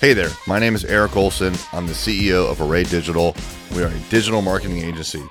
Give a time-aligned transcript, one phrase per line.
[0.00, 1.56] Hey there, my name is Eric Olson.
[1.72, 3.34] I'm the CEO of Array Digital.
[3.74, 5.24] We are a digital marketing agency.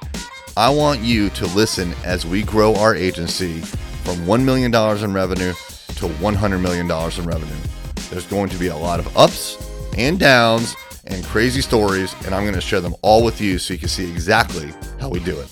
[0.58, 5.54] I want you to listen as we grow our agency from $1 million in revenue
[5.54, 7.64] to $100 million in revenue.
[8.09, 9.57] There's going to be a lot of ups
[9.98, 10.75] and downs
[11.05, 13.88] and crazy stories, and I'm going to share them all with you so you can
[13.88, 15.49] see exactly how we do it.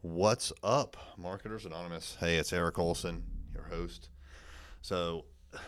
[0.00, 2.16] What's up, Marketers Anonymous?
[2.18, 3.22] Hey, it's Eric Olson,
[3.54, 4.08] your host.
[4.80, 5.24] So,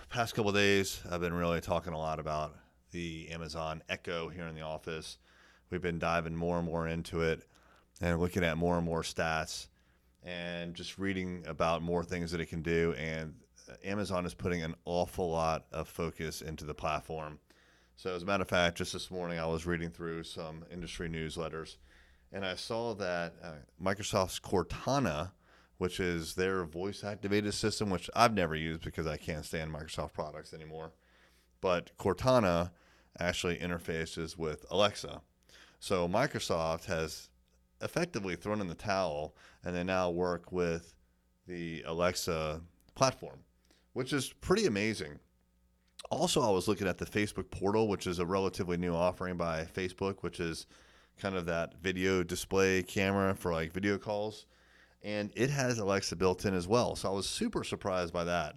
[0.09, 2.56] past couple days, I've been really talking a lot about
[2.92, 5.19] the Amazon Echo here in the office.
[5.70, 7.42] We've been diving more and more into it
[8.00, 9.69] and looking at more and more stats
[10.23, 12.95] and just reading about more things that it can do.
[12.98, 13.34] And
[13.84, 17.38] Amazon is putting an awful lot of focus into the platform.
[17.97, 21.08] So, as a matter of fact, just this morning I was reading through some industry
[21.08, 21.77] newsletters
[22.33, 23.52] and I saw that uh,
[23.83, 25.33] Microsoft's Cortana,
[25.80, 30.12] which is their voice activated system, which I've never used because I can't stand Microsoft
[30.12, 30.92] products anymore.
[31.62, 32.73] But Cortana
[33.19, 35.23] actually interfaces with Alexa.
[35.78, 37.31] So Microsoft has
[37.81, 40.92] effectively thrown in the towel and they now work with
[41.47, 42.61] the Alexa
[42.95, 43.39] platform,
[43.95, 45.19] which is pretty amazing.
[46.11, 49.64] Also, I was looking at the Facebook portal, which is a relatively new offering by
[49.75, 50.67] Facebook, which is
[51.19, 54.45] kind of that video display camera for like video calls.
[55.03, 56.95] And it has Alexa built in as well.
[56.95, 58.56] So I was super surprised by that.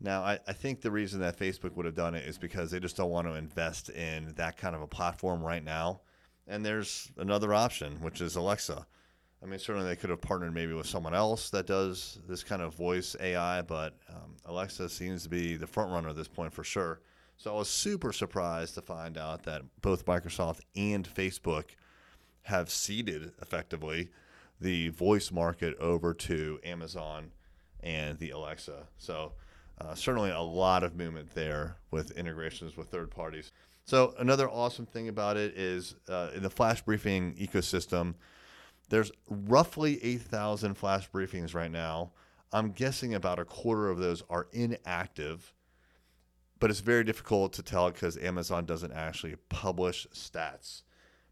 [0.00, 2.80] Now, I, I think the reason that Facebook would have done it is because they
[2.80, 6.00] just don't want to invest in that kind of a platform right now.
[6.46, 8.86] And there's another option, which is Alexa.
[9.42, 12.62] I mean, certainly they could have partnered maybe with someone else that does this kind
[12.62, 16.52] of voice AI, but um, Alexa seems to be the front runner at this point
[16.52, 17.00] for sure.
[17.36, 21.70] So I was super surprised to find out that both Microsoft and Facebook
[22.42, 24.08] have ceded effectively
[24.60, 27.32] the voice market over to Amazon
[27.82, 28.86] and the Alexa.
[28.98, 29.32] So,
[29.80, 33.52] uh, certainly a lot of movement there with integrations with third parties.
[33.84, 38.14] So, another awesome thing about it is uh, in the flash briefing ecosystem,
[38.88, 42.12] there's roughly 8,000 flash briefings right now.
[42.52, 45.52] I'm guessing about a quarter of those are inactive,
[46.60, 50.82] but it's very difficult to tell because Amazon doesn't actually publish stats.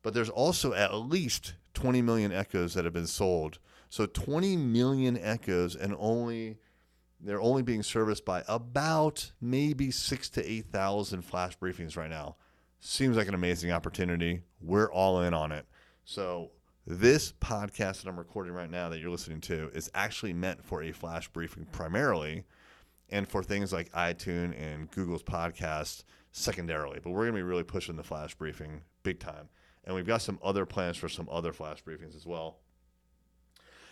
[0.03, 3.59] But there's also at least 20 million echoes that have been sold.
[3.88, 6.59] So 20 million echoes and only
[7.20, 12.37] they're only being serviced by about maybe six to 8,000 flash briefings right now.
[12.78, 14.43] Seems like an amazing opportunity.
[14.60, 15.66] We're all in on it.
[16.04, 16.50] So
[16.87, 20.82] this podcast that I'm recording right now that you're listening to is actually meant for
[20.82, 22.44] a flash briefing primarily
[23.09, 27.00] and for things like iTunes and Google's podcast secondarily.
[27.03, 29.49] But we're going to be really pushing the flash briefing big time
[29.84, 32.59] and we've got some other plans for some other flash briefings as well.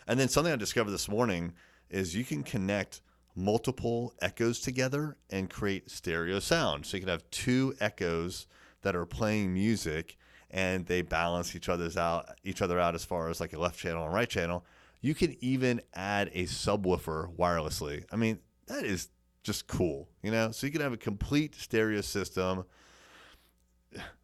[0.07, 1.53] And then something I discovered this morning
[1.89, 3.01] is you can connect
[3.35, 6.87] multiple echoes together and create stereo sound.
[6.87, 8.47] So you can have two echoes
[8.83, 10.17] that are playing music
[10.51, 13.79] and they balance each other's out each other out as far as like a left
[13.79, 14.65] channel and right channel.
[15.01, 18.05] You can even add a subwoofer wirelessly.
[18.13, 19.09] I mean, that is
[19.43, 20.51] just cool, you know?
[20.51, 22.65] So you can have a complete stereo system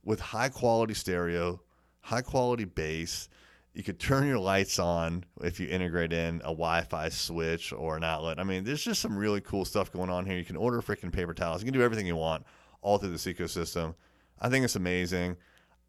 [0.05, 1.61] with high quality stereo,
[2.01, 3.29] high quality bass.
[3.75, 8.05] You could turn your lights on if you integrate in a Wi-Fi switch or an
[8.05, 8.39] outlet.
[8.39, 10.39] I mean, there's just some really cool stuff going on here.
[10.39, 11.61] You can order freaking paper towels.
[11.61, 12.47] You can do everything you want
[12.81, 13.95] all through this ecosystem.
[14.41, 15.37] I think it's amazing.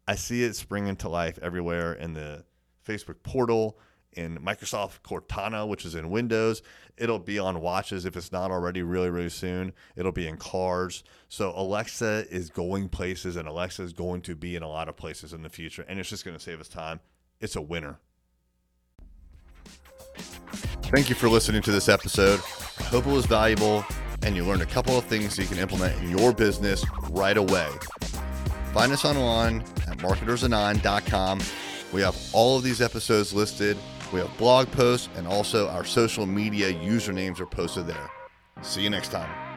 [0.06, 2.44] I see it springing to life everywhere in the
[2.86, 3.78] Facebook portal
[4.12, 6.62] in Microsoft Cortana, which is in Windows.
[6.96, 9.72] It'll be on watches if it's not already really, really soon.
[9.96, 11.04] It'll be in cars.
[11.28, 14.96] So Alexa is going places and Alexa is going to be in a lot of
[14.96, 15.84] places in the future.
[15.88, 17.00] And it's just going to save us time.
[17.40, 17.98] It's a winner.
[20.82, 22.40] Thank you for listening to this episode.
[22.78, 23.84] I hope it was valuable
[24.22, 27.36] and you learned a couple of things that you can implement in your business right
[27.36, 27.68] away.
[28.72, 31.40] Find us online at marketersanon.com.
[31.92, 33.76] We have all of these episodes listed
[34.12, 38.10] we have blog posts and also our social media usernames are posted there.
[38.62, 39.47] See you next time.